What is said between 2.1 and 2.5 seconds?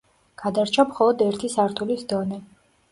დონე.